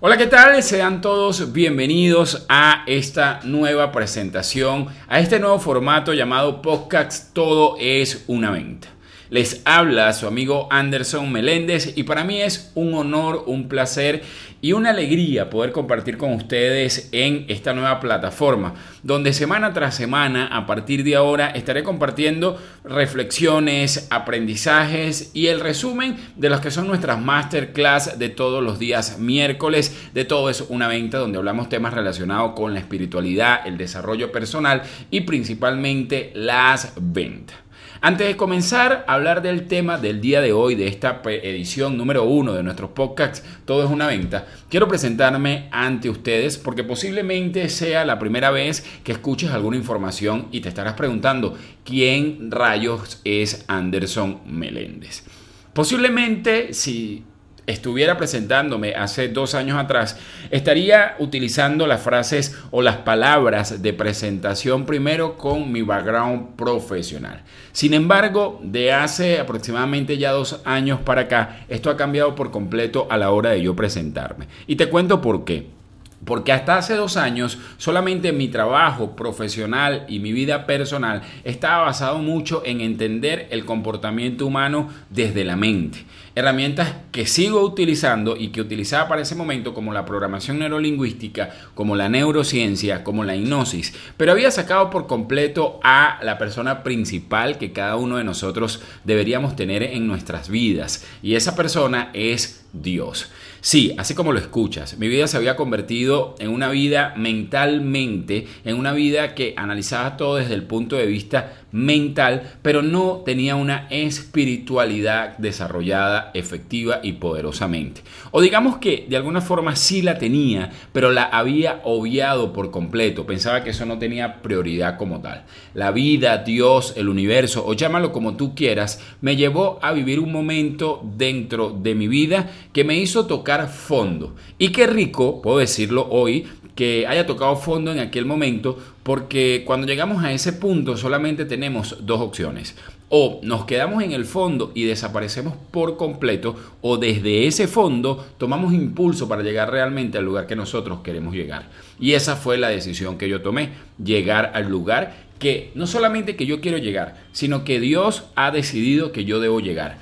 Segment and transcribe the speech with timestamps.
[0.00, 0.62] Hola, ¿qué tal?
[0.62, 8.22] Sean todos bienvenidos a esta nueva presentación, a este nuevo formato llamado Podcast Todo es
[8.28, 8.86] una venta.
[9.30, 14.22] Les habla su amigo Anderson Meléndez y para mí es un honor, un placer
[14.62, 20.46] y una alegría poder compartir con ustedes en esta nueva plataforma, donde semana tras semana,
[20.46, 26.86] a partir de ahora, estaré compartiendo reflexiones, aprendizajes y el resumen de los que son
[26.86, 30.08] nuestras masterclass de todos los días miércoles.
[30.14, 34.82] De todo es una venta donde hablamos temas relacionados con la espiritualidad, el desarrollo personal
[35.10, 37.67] y principalmente las ventas.
[38.00, 42.22] Antes de comenzar a hablar del tema del día de hoy, de esta edición número
[42.22, 48.04] uno de nuestros podcasts, Todo es una venta, quiero presentarme ante ustedes porque posiblemente sea
[48.04, 54.42] la primera vez que escuches alguna información y te estarás preguntando, ¿quién rayos es Anderson
[54.46, 55.24] Meléndez?
[55.72, 57.24] Posiblemente si
[57.68, 60.18] estuviera presentándome hace dos años atrás,
[60.50, 67.42] estaría utilizando las frases o las palabras de presentación primero con mi background profesional.
[67.72, 73.06] Sin embargo, de hace aproximadamente ya dos años para acá, esto ha cambiado por completo
[73.10, 74.48] a la hora de yo presentarme.
[74.66, 75.77] Y te cuento por qué.
[76.24, 82.18] Porque hasta hace dos años solamente mi trabajo profesional y mi vida personal estaba basado
[82.18, 86.04] mucho en entender el comportamiento humano desde la mente.
[86.34, 91.96] Herramientas que sigo utilizando y que utilizaba para ese momento como la programación neurolingüística, como
[91.96, 93.94] la neurociencia, como la hipnosis.
[94.16, 99.56] Pero había sacado por completo a la persona principal que cada uno de nosotros deberíamos
[99.56, 101.06] tener en nuestras vidas.
[101.22, 103.30] Y esa persona es Dios.
[103.60, 108.76] Sí, así como lo escuchas, mi vida se había convertido en una vida mentalmente, en
[108.76, 113.86] una vida que analizaba todo desde el punto de vista mental, pero no tenía una
[113.90, 118.02] espiritualidad desarrollada, efectiva y poderosamente.
[118.30, 123.26] O digamos que de alguna forma sí la tenía, pero la había obviado por completo.
[123.26, 125.44] Pensaba que eso no tenía prioridad como tal.
[125.74, 130.32] La vida, Dios, el universo, o llámalo como tú quieras, me llevó a vivir un
[130.32, 134.34] momento dentro de mi vida que me hizo tocar fondo.
[134.58, 136.46] Y qué rico, puedo decirlo hoy,
[136.78, 141.96] que haya tocado fondo en aquel momento, porque cuando llegamos a ese punto solamente tenemos
[142.02, 142.76] dos opciones.
[143.08, 148.74] O nos quedamos en el fondo y desaparecemos por completo, o desde ese fondo tomamos
[148.74, 151.70] impulso para llegar realmente al lugar que nosotros queremos llegar.
[151.98, 156.44] Y esa fue la decisión que yo tomé, llegar al lugar que no solamente que
[156.44, 159.96] yo quiero llegar, sino que Dios ha decidido que yo debo llegar.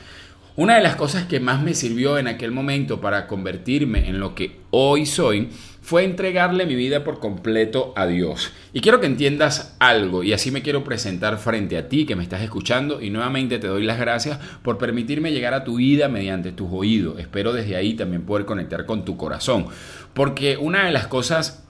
[0.59, 4.35] Una de las cosas que más me sirvió en aquel momento para convertirme en lo
[4.35, 5.51] que hoy soy
[5.83, 8.53] fue entregarle mi vida por completo a Dios.
[8.73, 12.23] Y quiero que entiendas algo y así me quiero presentar frente a ti que me
[12.23, 16.53] estás escuchando y nuevamente te doy las gracias por permitirme llegar a tu vida mediante
[16.53, 17.19] tus oídos.
[17.19, 19.67] Espero desde ahí también poder conectar con tu corazón.
[20.15, 21.66] Porque una de las cosas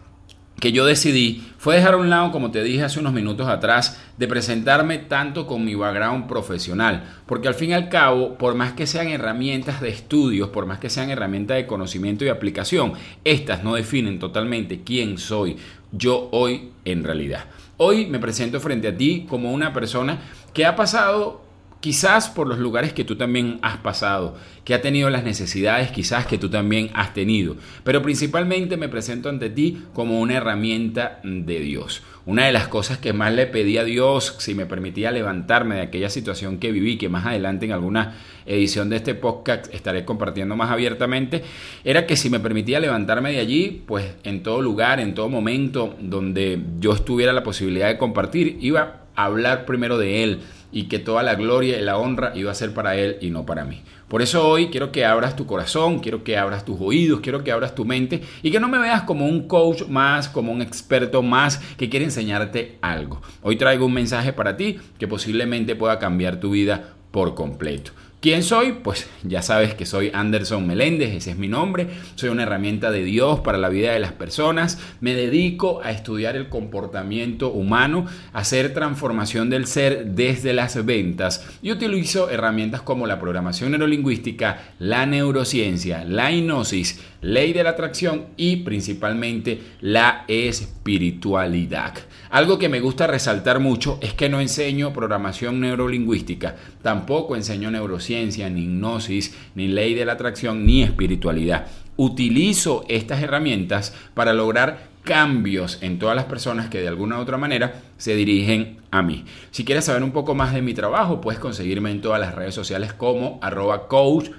[0.60, 4.00] que yo decidí fue dejar a un lado, como te dije hace unos minutos atrás,
[4.16, 8.72] de presentarme tanto con mi background profesional, porque al fin y al cabo, por más
[8.72, 12.92] que sean herramientas de estudios, por más que sean herramientas de conocimiento y aplicación,
[13.24, 15.56] estas no definen totalmente quién soy
[15.92, 17.44] yo hoy en realidad.
[17.78, 20.18] Hoy me presento frente a ti como una persona
[20.54, 21.45] que ha pasado
[21.86, 26.26] quizás por los lugares que tú también has pasado, que ha tenido las necesidades quizás
[26.26, 27.54] que tú también has tenido,
[27.84, 32.02] pero principalmente me presento ante ti como una herramienta de Dios.
[32.24, 35.82] Una de las cosas que más le pedí a Dios, si me permitía levantarme de
[35.82, 38.16] aquella situación que viví, que más adelante en alguna
[38.46, 41.44] edición de este podcast estaré compartiendo más abiertamente,
[41.84, 45.94] era que si me permitía levantarme de allí, pues en todo lugar, en todo momento
[46.00, 50.40] donde yo estuviera la posibilidad de compartir, iba a hablar primero de Él,
[50.72, 53.46] y que toda la gloria y la honra iba a ser para Él y no
[53.46, 53.82] para mí.
[54.08, 57.50] Por eso hoy quiero que abras tu corazón, quiero que abras tus oídos, quiero que
[57.50, 61.22] abras tu mente y que no me veas como un coach más, como un experto
[61.22, 63.20] más que quiere enseñarte algo.
[63.42, 67.92] Hoy traigo un mensaje para ti que posiblemente pueda cambiar tu vida por completo.
[68.26, 68.72] ¿Quién soy?
[68.82, 71.86] Pues ya sabes que soy Anderson Meléndez, ese es mi nombre.
[72.16, 74.80] Soy una herramienta de Dios para la vida de las personas.
[75.00, 81.46] Me dedico a estudiar el comportamiento humano, a hacer transformación del ser desde las ventas
[81.62, 88.26] y utilizo herramientas como la programación neurolingüística, la neurociencia, la hipnosis, ley de la atracción
[88.36, 91.94] y principalmente la espiritualidad.
[92.30, 98.15] Algo que me gusta resaltar mucho es que no enseño programación neurolingüística, tampoco enseño neurociencia,
[98.24, 101.66] ni hipnosis, ni ley de la atracción, ni espiritualidad.
[101.96, 107.38] Utilizo estas herramientas para lograr cambios en todas las personas que de alguna u otra
[107.38, 109.24] manera se dirigen a mí.
[109.50, 112.54] Si quieres saber un poco más de mi trabajo, puedes conseguirme en todas las redes
[112.54, 113.86] sociales como arroba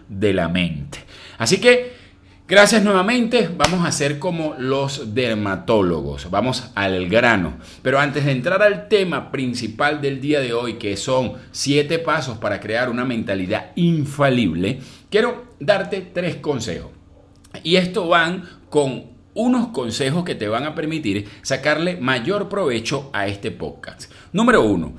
[0.09, 0.99] de la mente.
[1.37, 1.96] Así que
[2.49, 3.49] Gracias nuevamente.
[3.57, 6.29] Vamos a hacer como los dermatólogos.
[6.31, 7.57] Vamos al grano.
[7.81, 12.37] Pero antes de entrar al tema principal del día de hoy, que son siete pasos
[12.37, 14.79] para crear una mentalidad infalible,
[15.09, 16.91] quiero darte tres consejos.
[17.63, 23.27] Y esto van con unos consejos que te van a permitir sacarle mayor provecho a
[23.27, 24.09] este podcast.
[24.31, 24.93] Número uno,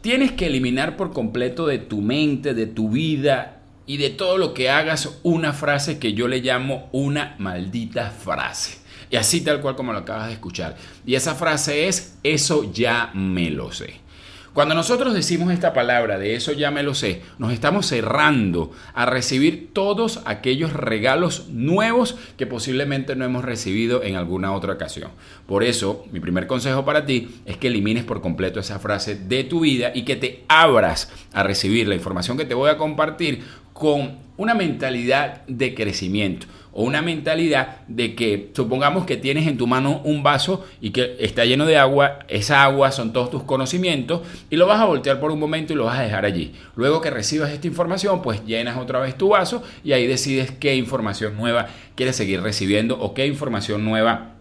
[0.00, 3.57] tienes que eliminar por completo de tu mente, de tu vida
[3.88, 8.78] y de todo lo que hagas una frase que yo le llamo una maldita frase.
[9.10, 10.76] Y así tal cual como lo acabas de escuchar.
[11.06, 14.06] Y esa frase es, eso ya me lo sé.
[14.52, 19.06] Cuando nosotros decimos esta palabra, de eso ya me lo sé, nos estamos cerrando a
[19.06, 25.12] recibir todos aquellos regalos nuevos que posiblemente no hemos recibido en alguna otra ocasión.
[25.46, 29.44] Por eso, mi primer consejo para ti es que elimines por completo esa frase de
[29.44, 33.44] tu vida y que te abras a recibir la información que te voy a compartir
[33.78, 39.68] con una mentalidad de crecimiento o una mentalidad de que supongamos que tienes en tu
[39.68, 44.22] mano un vaso y que está lleno de agua, esa agua son todos tus conocimientos
[44.50, 46.54] y lo vas a voltear por un momento y lo vas a dejar allí.
[46.74, 50.74] Luego que recibas esta información, pues llenas otra vez tu vaso y ahí decides qué
[50.74, 54.34] información nueva quieres seguir recibiendo o qué información nueva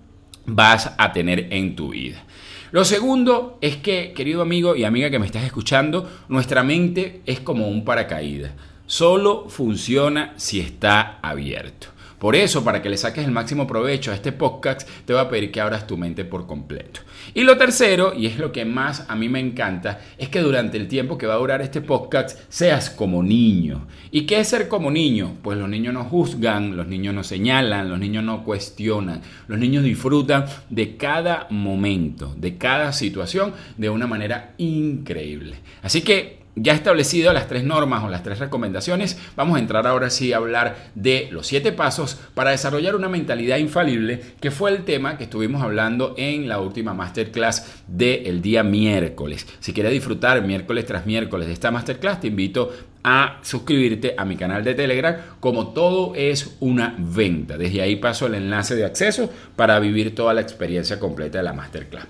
[0.47, 2.23] vas a tener en tu vida.
[2.71, 7.39] Lo segundo es que, querido amigo y amiga que me estás escuchando, nuestra mente es
[7.39, 8.51] como un paracaídas
[8.87, 11.89] solo funciona si está abierto.
[12.19, 15.29] Por eso, para que le saques el máximo provecho a este podcast, te voy a
[15.29, 17.01] pedir que abras tu mente por completo.
[17.35, 20.77] Y lo tercero, y es lo que más a mí me encanta, es que durante
[20.77, 23.85] el tiempo que va a durar este podcast seas como niño.
[24.09, 25.35] ¿Y qué es ser como niño?
[25.43, 29.83] Pues los niños no juzgan, los niños no señalan, los niños no cuestionan, los niños
[29.83, 35.57] disfrutan de cada momento, de cada situación de una manera increíble.
[35.83, 40.09] Así que ya establecido las tres normas o las tres recomendaciones, vamos a entrar ahora
[40.09, 44.83] sí a hablar de los siete pasos para desarrollar una mentalidad infalible, que fue el
[44.83, 49.47] tema que estuvimos hablando en la última masterclass del día miércoles.
[49.59, 54.35] Si quieres disfrutar miércoles tras miércoles de esta masterclass, te invito a suscribirte a mi
[54.35, 57.57] canal de Telegram, como todo es una venta.
[57.57, 61.53] Desde ahí paso el enlace de acceso para vivir toda la experiencia completa de la
[61.53, 62.07] masterclass.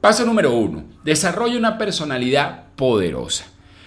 [0.00, 3.46] Paso número uno, desarrolla una personalidad poderosa.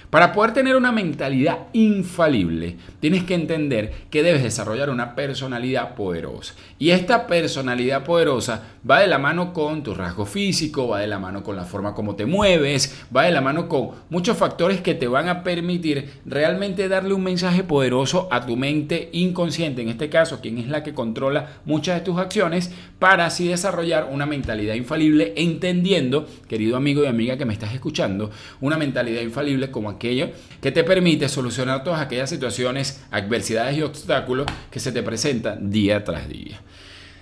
[0.09, 6.55] Para poder tener una mentalidad infalible, tienes que entender que debes desarrollar una personalidad poderosa.
[6.79, 11.19] Y esta personalidad poderosa va de la mano con tu rasgo físico, va de la
[11.19, 14.95] mano con la forma como te mueves, va de la mano con muchos factores que
[14.95, 20.09] te van a permitir realmente darle un mensaje poderoso a tu mente inconsciente, en este
[20.09, 24.73] caso, quien es la que controla muchas de tus acciones, para así desarrollar una mentalidad
[24.73, 30.29] infalible, entendiendo, querido amigo y amiga que me estás escuchando, una mentalidad infalible como aquello
[30.61, 36.03] que te permite solucionar todas aquellas situaciones, adversidades y obstáculos que se te presentan día
[36.03, 36.61] tras día.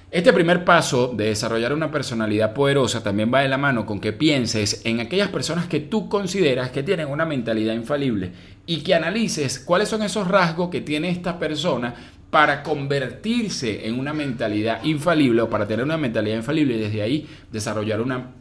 [0.10, 4.14] Este primer paso de desarrollar una personalidad poderosa también va de la mano con que
[4.14, 8.32] pienses en aquellas personas que tú consideras que tienen una mentalidad infalible
[8.66, 11.94] y que analices cuáles son esos rasgos que tiene esta persona
[12.30, 17.28] para convertirse en una mentalidad infalible o para tener una mentalidad infalible y desde ahí
[17.52, 18.32] desarrollar una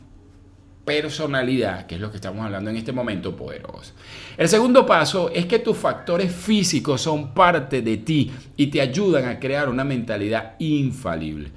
[0.86, 3.92] personalidad, que es lo que estamos hablando en este momento, poderosa.
[4.38, 9.26] El segundo paso es que tus factores físicos son parte de ti y te ayudan
[9.28, 11.50] a crear una mentalidad infalible.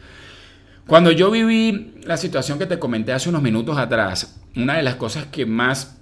[0.88, 4.96] Cuando yo viví la situación que te comenté hace unos minutos atrás, una de las
[4.96, 6.00] cosas que más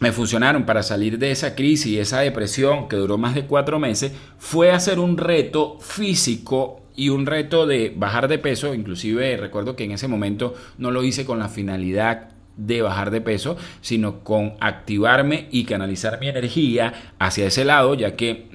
[0.00, 3.78] me funcionaron para salir de esa crisis y esa depresión que duró más de cuatro
[3.78, 8.74] meses fue hacer un reto físico y un reto de bajar de peso.
[8.74, 12.28] Inclusive recuerdo que en ese momento no lo hice con la finalidad
[12.58, 18.14] de bajar de peso, sino con activarme y canalizar mi energía hacia ese lado, ya
[18.16, 18.48] que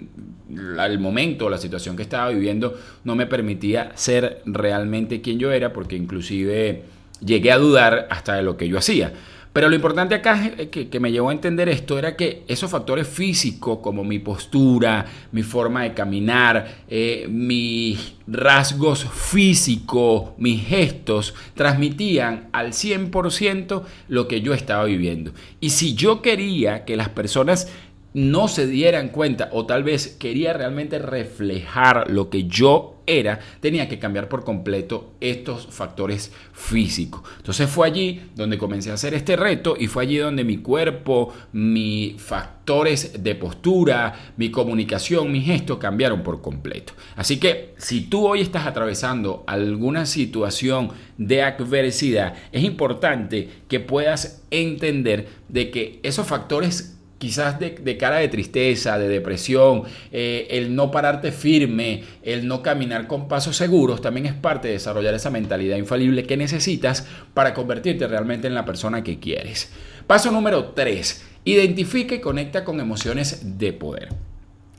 [0.49, 5.73] el momento, la situación que estaba viviendo no me permitía ser realmente quien yo era,
[5.73, 6.83] porque inclusive
[7.25, 9.13] llegué a dudar hasta de lo que yo hacía.
[9.53, 13.07] Pero lo importante acá que, que, me llevó a entender esto era que esos factores
[13.07, 22.49] físicos como mi postura, mi forma de caminar, eh, mis rasgos físicos, mis gestos, transmitían
[22.51, 25.33] al 100% lo que yo estaba viviendo.
[25.59, 27.71] Y si yo quería que las personas
[28.13, 33.89] no se dieran cuenta o tal vez quería realmente reflejar lo que yo era, tenía
[33.89, 37.21] que cambiar por completo estos factores físicos.
[37.37, 41.33] Entonces fue allí donde comencé a hacer este reto y fue allí donde mi cuerpo,
[41.51, 46.93] mis factores de postura, mi comunicación, mi gesto cambiaron por completo.
[47.15, 54.43] Así que si tú hoy estás atravesando alguna situación de adversidad, es importante que puedas
[54.49, 56.92] entender de que esos factores
[57.23, 63.07] quizás de, cara de tristeza, de depresión, eh, el no pararte firme, el no caminar
[63.07, 68.07] con pasos seguros, también es parte de desarrollar esa mentalidad infalible que necesitas para convertirte
[68.07, 69.71] realmente en la persona que quieres.
[70.05, 71.23] Paso número 3.
[71.45, 74.09] Identifica y conecta con emociones de poder.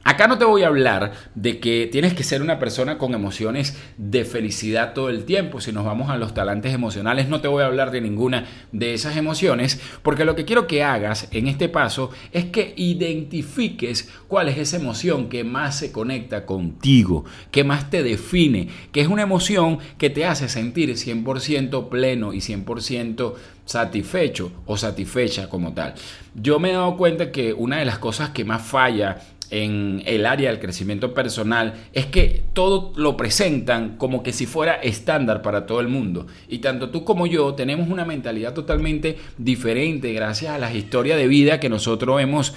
[0.05, 3.75] Acá no te voy a hablar de que tienes que ser una persona con emociones
[3.97, 5.63] de felicidad todo el tiempo.
[5.63, 8.93] Si nos vamos a los talantes emocionales, no te voy a hablar de ninguna de
[8.93, 14.51] esas emociones, porque lo que quiero que hagas en este paso es que identifiques cuál
[14.51, 19.23] es esa emoción que más se conecta contigo, que más te define, que es una
[19.23, 23.35] emoción que te hace sentir 100% pleno y 100%
[23.65, 25.95] satisfecho o satisfecha como tal.
[26.35, 29.23] Yo me he dado cuenta que una de las cosas que más falla
[29.55, 34.75] en el área del crecimiento personal es que todo lo presentan como que si fuera
[34.75, 36.27] estándar para todo el mundo.
[36.49, 41.29] Y tanto tú como yo tenemos una mentalidad totalmente diferente gracias a las historias de
[41.29, 42.55] vida que nosotros hemos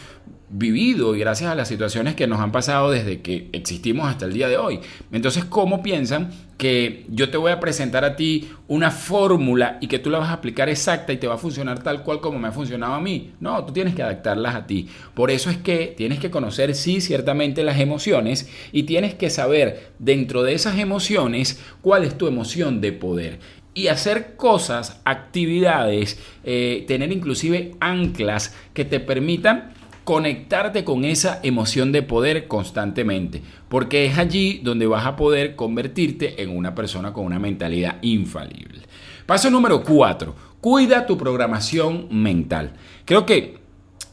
[0.50, 4.34] vivido y gracias a las situaciones que nos han pasado desde que existimos hasta el
[4.34, 4.80] día de hoy.
[5.12, 10.00] Entonces, ¿cómo piensan que yo te voy a presentar a ti una fórmula y que
[10.00, 12.48] tú la vas a aplicar exacta y te va a funcionar tal cual como me
[12.48, 13.34] ha funcionado a mí?
[13.40, 14.88] No, tú tienes que adaptarlas a ti.
[15.14, 19.92] Por eso es que tienes que conocer, sí, ciertamente las emociones y tienes que saber
[20.00, 23.40] dentro de esas emociones cuál es tu emoción de poder
[23.74, 29.77] y hacer cosas, actividades, eh, tener inclusive anclas que te permitan
[30.08, 36.42] conectarte con esa emoción de poder constantemente, porque es allí donde vas a poder convertirte
[36.42, 38.84] en una persona con una mentalidad infalible.
[39.26, 42.72] Paso número 4, cuida tu programación mental.
[43.04, 43.58] Creo que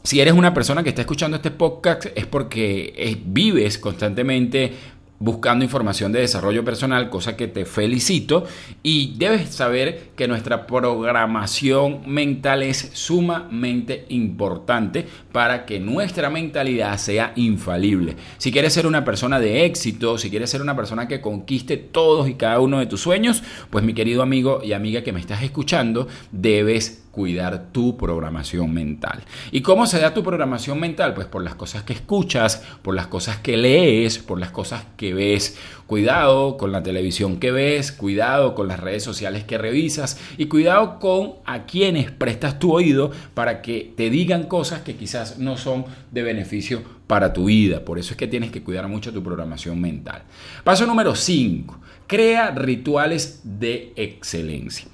[0.03, 4.73] si eres una persona que está escuchando este podcast es porque eh, vives constantemente
[5.19, 8.45] buscando información de desarrollo personal, cosa que te felicito.
[8.83, 17.33] Y debes saber que nuestra programación mental es sumamente importante para que nuestra mentalidad sea
[17.35, 18.15] infalible.
[18.37, 22.27] Si quieres ser una persona de éxito, si quieres ser una persona que conquiste todos
[22.29, 25.43] y cada uno de tus sueños, pues mi querido amigo y amiga que me estás
[25.43, 29.23] escuchando, debes cuidar tu programación mental.
[29.49, 31.13] ¿Y cómo se da tu programación mental?
[31.13, 35.13] Pues por las cosas que escuchas, por las cosas que lees, por las cosas que
[35.13, 35.57] ves.
[35.87, 40.99] Cuidado con la televisión que ves, cuidado con las redes sociales que revisas y cuidado
[40.99, 45.85] con a quienes prestas tu oído para que te digan cosas que quizás no son
[46.11, 47.85] de beneficio para tu vida.
[47.85, 50.23] Por eso es que tienes que cuidar mucho tu programación mental.
[50.65, 51.79] Paso número 5.
[52.07, 54.89] Crea rituales de excelencia.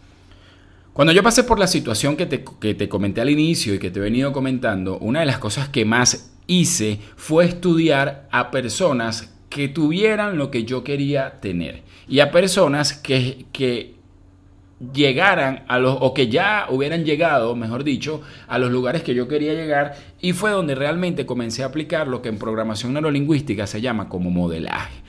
[0.93, 3.91] Cuando yo pasé por la situación que te, que te, comenté al inicio y que
[3.91, 9.33] te he venido comentando, una de las cosas que más hice fue estudiar a personas
[9.49, 13.95] que tuvieran lo que yo quería tener y a personas que, que
[14.93, 19.27] llegaran a los, o que ya hubieran llegado, mejor dicho, a los lugares que yo
[19.27, 23.79] quería llegar y fue donde realmente comencé a aplicar lo que en programación neurolingüística se
[23.79, 25.00] llama como modelaje.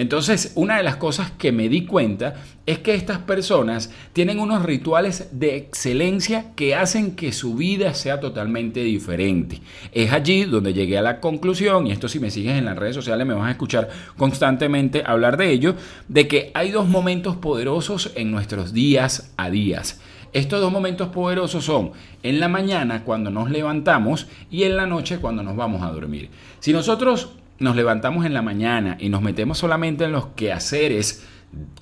[0.00, 4.62] Entonces, una de las cosas que me di cuenta es que estas personas tienen unos
[4.62, 9.60] rituales de excelencia que hacen que su vida sea totalmente diferente.
[9.92, 12.94] Es allí donde llegué a la conclusión, y esto si me sigues en las redes
[12.94, 15.74] sociales me vas a escuchar constantemente hablar de ello,
[16.08, 20.00] de que hay dos momentos poderosos en nuestros días a días.
[20.32, 21.92] Estos dos momentos poderosos son
[22.22, 26.30] en la mañana cuando nos levantamos y en la noche cuando nos vamos a dormir.
[26.60, 31.26] Si nosotros nos levantamos en la mañana y nos metemos solamente en los quehaceres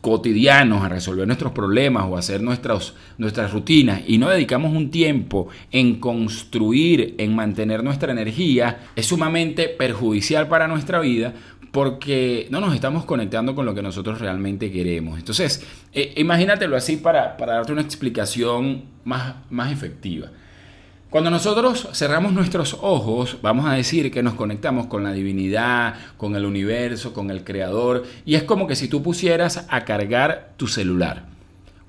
[0.00, 5.48] cotidianos a resolver nuestros problemas o hacer nuestras, nuestras rutinas y no dedicamos un tiempo
[5.70, 11.34] en construir, en mantener nuestra energía, es sumamente perjudicial para nuestra vida
[11.70, 15.18] porque no nos estamos conectando con lo que nosotros realmente queremos.
[15.18, 20.28] Entonces, eh, imagínatelo así para, para, darte una explicación más, más efectiva.
[21.10, 26.36] Cuando nosotros cerramos nuestros ojos, vamos a decir que nos conectamos con la divinidad, con
[26.36, 30.66] el universo, con el creador, y es como que si tú pusieras a cargar tu
[30.66, 31.24] celular.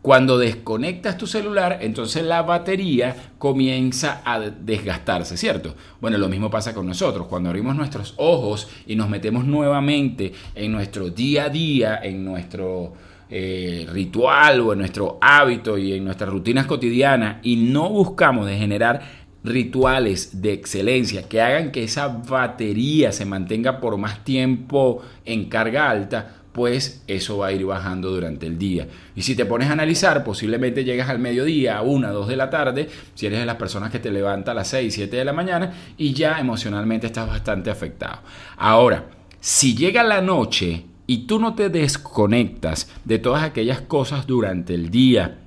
[0.02, 5.76] Cuando desconectas tu celular, entonces la batería comienza a desgastarse, ¿cierto?
[6.00, 7.28] Bueno, lo mismo pasa con nosotros.
[7.28, 12.94] Cuando abrimos nuestros ojos y nos metemos nuevamente en nuestro día a día, en nuestro
[13.32, 18.58] eh, ritual o en nuestro hábito y en nuestras rutinas cotidianas y no buscamos de
[18.58, 19.02] generar
[19.44, 25.90] rituales de excelencia que hagan que esa batería se mantenga por más tiempo en carga
[25.90, 28.88] alta, pues eso va a ir bajando durante el día.
[29.16, 32.50] Y si te pones a analizar, posiblemente llegas al mediodía, a una, dos de la
[32.50, 35.34] tarde, si eres de las personas que te levanta a las 6, 7 de la
[35.34, 38.22] mañana y ya emocionalmente estás bastante afectado.
[38.58, 39.06] Ahora,
[39.40, 44.92] si llega la noche y tú no te desconectas de todas aquellas cosas durante el
[44.92, 45.40] día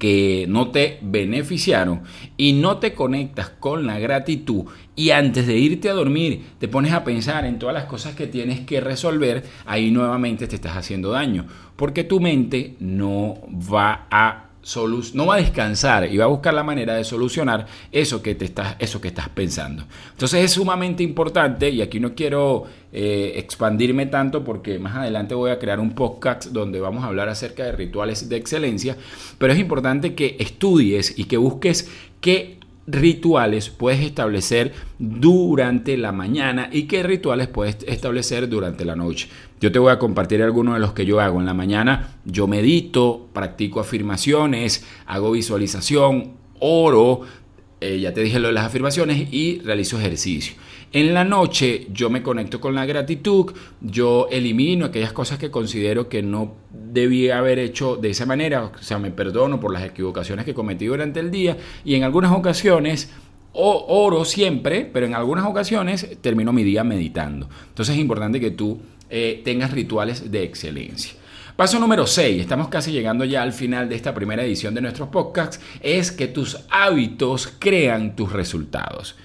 [0.00, 2.02] que no te beneficiaron
[2.36, 4.64] y no te conectas con la gratitud
[4.96, 8.26] y antes de irte a dormir te pones a pensar en todas las cosas que
[8.26, 13.38] tienes que resolver, ahí nuevamente te estás haciendo daño, porque tu mente no
[13.72, 14.47] va a
[15.14, 18.44] no va a descansar y va a buscar la manera de solucionar eso que, te
[18.44, 19.84] estás, eso que estás pensando.
[20.10, 25.50] Entonces es sumamente importante y aquí no quiero eh, expandirme tanto porque más adelante voy
[25.50, 28.96] a crear un podcast donde vamos a hablar acerca de rituales de excelencia,
[29.38, 36.70] pero es importante que estudies y que busques qué rituales puedes establecer durante la mañana
[36.72, 39.28] y qué rituales puedes establecer durante la noche.
[39.60, 41.38] Yo te voy a compartir algunos de los que yo hago.
[41.38, 47.22] En la mañana yo medito, practico afirmaciones, hago visualización, oro,
[47.80, 50.54] eh, ya te dije lo de las afirmaciones y realizo ejercicio.
[50.92, 56.08] En la noche yo me conecto con la gratitud, yo elimino aquellas cosas que considero
[56.08, 60.46] que no debía haber hecho de esa manera, o sea, me perdono por las equivocaciones
[60.46, 63.10] que cometí durante el día y en algunas ocasiones
[63.52, 67.50] oro siempre, pero en algunas ocasiones termino mi día meditando.
[67.68, 68.80] Entonces es importante que tú
[69.10, 71.12] eh, tengas rituales de excelencia.
[71.54, 75.08] Paso número 6, estamos casi llegando ya al final de esta primera edición de nuestros
[75.08, 79.16] podcasts, es que tus hábitos crean tus resultados.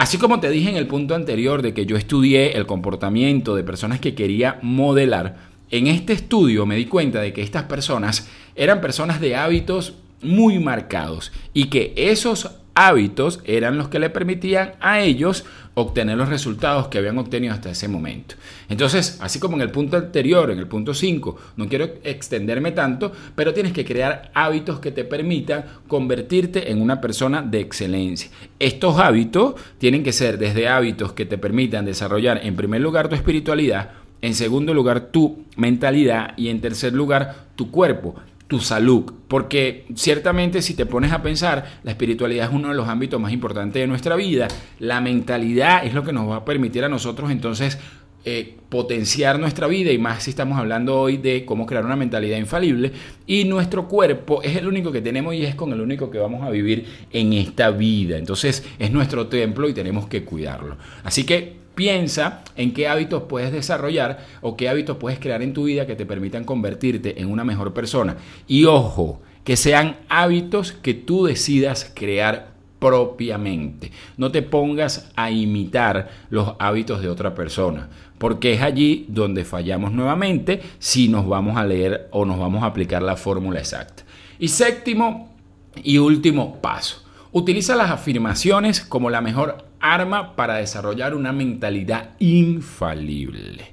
[0.00, 3.64] Así como te dije en el punto anterior de que yo estudié el comportamiento de
[3.64, 5.36] personas que quería modelar,
[5.70, 10.58] en este estudio me di cuenta de que estas personas eran personas de hábitos muy
[10.58, 15.44] marcados y que esos hábitos eran los que le permitían a ellos
[15.80, 18.34] obtener los resultados que habían obtenido hasta ese momento.
[18.68, 23.12] Entonces, así como en el punto anterior, en el punto 5, no quiero extenderme tanto,
[23.34, 28.30] pero tienes que crear hábitos que te permitan convertirte en una persona de excelencia.
[28.58, 33.14] Estos hábitos tienen que ser desde hábitos que te permitan desarrollar en primer lugar tu
[33.14, 33.90] espiritualidad,
[34.22, 38.16] en segundo lugar tu mentalidad y en tercer lugar tu cuerpo
[38.50, 42.88] tu salud, porque ciertamente si te pones a pensar, la espiritualidad es uno de los
[42.88, 44.48] ámbitos más importantes de nuestra vida,
[44.80, 47.78] la mentalidad es lo que nos va a permitir a nosotros entonces
[48.24, 52.38] eh, potenciar nuestra vida y más si estamos hablando hoy de cómo crear una mentalidad
[52.38, 52.90] infalible.
[53.24, 56.44] Y nuestro cuerpo es el único que tenemos y es con el único que vamos
[56.44, 58.18] a vivir en esta vida.
[58.18, 60.76] Entonces es nuestro templo y tenemos que cuidarlo.
[61.04, 65.64] Así que Piensa en qué hábitos puedes desarrollar o qué hábitos puedes crear en tu
[65.64, 68.18] vida que te permitan convertirte en una mejor persona.
[68.46, 73.92] Y ojo, que sean hábitos que tú decidas crear propiamente.
[74.18, 77.88] No te pongas a imitar los hábitos de otra persona,
[78.18, 82.66] porque es allí donde fallamos nuevamente si nos vamos a leer o nos vamos a
[82.66, 84.02] aplicar la fórmula exacta.
[84.38, 85.34] Y séptimo
[85.82, 87.02] y último paso.
[87.32, 93.72] Utiliza las afirmaciones como la mejor arma para desarrollar una mentalidad infalible.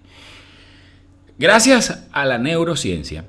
[1.38, 3.26] Gracias a la neurociencia,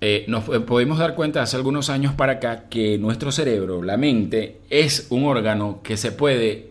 [0.00, 4.60] eh, nos podemos dar cuenta hace algunos años para acá que nuestro cerebro, la mente,
[4.70, 6.70] es un órgano que se puede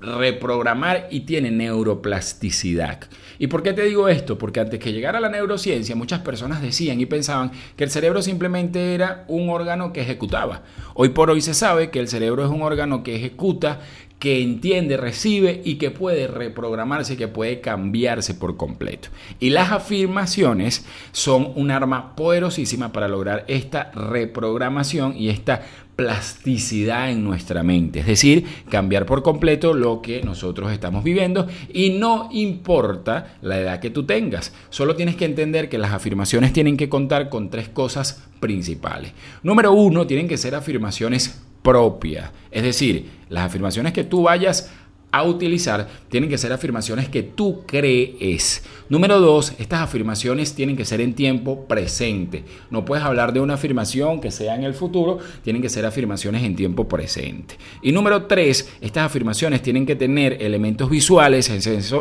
[0.00, 3.00] reprogramar y tiene neuroplasticidad.
[3.38, 4.38] ¿Y por qué te digo esto?
[4.38, 8.94] Porque antes que llegara la neurociencia, muchas personas decían y pensaban que el cerebro simplemente
[8.94, 10.62] era un órgano que ejecutaba.
[10.94, 13.80] Hoy por hoy se sabe que el cerebro es un órgano que ejecuta,
[14.20, 19.08] que entiende, recibe y que puede reprogramarse, que puede cambiarse por completo.
[19.40, 25.62] Y las afirmaciones son un arma poderosísima para lograr esta reprogramación y esta
[25.96, 31.90] plasticidad en nuestra mente, es decir, cambiar por completo lo que nosotros estamos viviendo y
[31.90, 36.78] no importa la edad que tú tengas, solo tienes que entender que las afirmaciones tienen
[36.78, 39.12] que contar con tres cosas principales.
[39.42, 42.32] Número uno, tienen que ser afirmaciones propia.
[42.50, 44.70] Es decir, las afirmaciones que tú vayas
[45.12, 48.62] a utilizar tienen que ser afirmaciones que tú crees.
[48.88, 52.44] Número dos, estas afirmaciones tienen que ser en tiempo presente.
[52.70, 56.44] No puedes hablar de una afirmación que sea en el futuro, tienen que ser afirmaciones
[56.44, 57.56] en tiempo presente.
[57.82, 61.46] Y número tres, estas afirmaciones tienen que tener elementos visuales,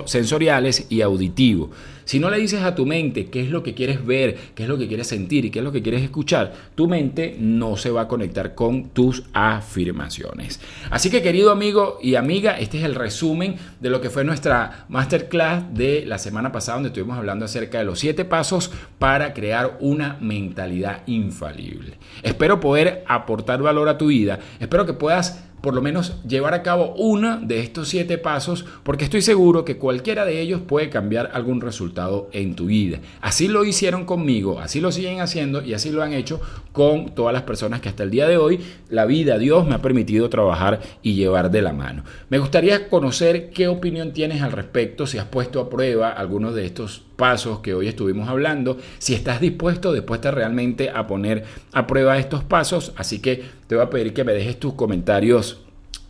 [0.05, 1.69] sensoriales y auditivos.
[2.09, 4.69] Si no le dices a tu mente qué es lo que quieres ver, qué es
[4.69, 7.91] lo que quieres sentir y qué es lo que quieres escuchar, tu mente no se
[7.91, 10.59] va a conectar con tus afirmaciones.
[10.89, 14.87] Así que querido amigo y amiga, este es el resumen de lo que fue nuestra
[14.89, 19.77] masterclass de la semana pasada, donde estuvimos hablando acerca de los siete pasos para crear
[19.79, 21.99] una mentalidad infalible.
[22.23, 24.39] Espero poder aportar valor a tu vida.
[24.59, 29.03] Espero que puedas por lo menos llevar a cabo uno de estos siete pasos porque
[29.03, 32.99] estoy seguro que cualquiera de ellos puede cambiar algún resultado en tu vida.
[33.21, 36.41] Así lo hicieron conmigo, así lo siguen haciendo y así lo han hecho
[36.71, 39.81] con todas las personas que hasta el día de hoy la vida, Dios me ha
[39.81, 42.03] permitido trabajar y llevar de la mano.
[42.29, 46.65] Me gustaría conocer qué opinión tienes al respecto, si has puesto a prueba algunos de
[46.65, 52.17] estos pasos que hoy estuvimos hablando, si estás dispuesto, dispuesta realmente a poner a prueba
[52.17, 52.93] estos pasos.
[52.95, 55.59] Así que te voy a pedir que me dejes tus comentarios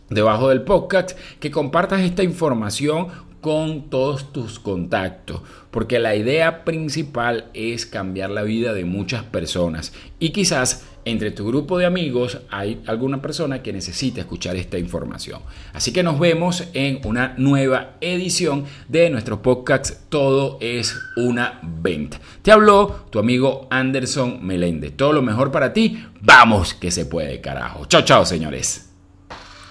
[0.08, 3.08] debajo del podcast, que compartas esta información
[3.40, 9.92] con todos tus contactos, porque la idea principal es cambiar la vida de muchas personas
[10.18, 15.40] y quizás entre tu grupo de amigos hay alguna persona que necesite escuchar esta información.
[15.72, 22.20] Así que nos vemos en una nueva edición de nuestro podcast Todo es una venta.
[22.42, 24.96] Te habló tu amigo Anderson Meléndez.
[24.96, 26.04] Todo lo mejor para ti.
[26.20, 27.86] Vamos que se puede, carajo.
[27.86, 28.89] Chao, chao, señores.